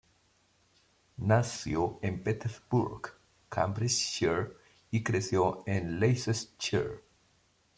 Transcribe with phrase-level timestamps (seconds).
[1.17, 3.03] Nació en Peterborough,
[3.49, 4.53] Cambridgeshire,
[4.89, 7.01] y creció en Leicestershire.